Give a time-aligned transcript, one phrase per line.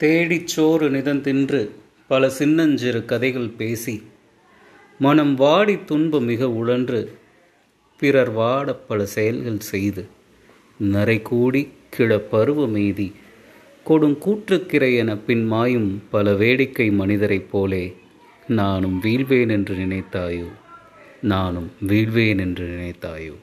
[0.00, 1.70] தேடிச் சோறு நிதந்தின்று
[2.08, 4.02] பல சின்னஞ்சிறு கதைகள் பேசி
[4.98, 7.00] மனம் வாடி துன்பம் மிக உழன்று
[8.00, 10.06] பிறர் வாட பல செயல்கள் செய்து
[10.82, 13.12] நரைகூடி கிழ பருவ மீதி
[13.86, 17.84] கொடுங்கூற்றுக்கிரை என பின் மாயும் பல வேடிக்கை மனிதரைப் போலே
[18.46, 20.48] நானும் வீழ்வேன் என்று நினைத்தாயோ
[21.20, 23.34] நானும் வீழ்வேன் என்று நினைத்தாயோ.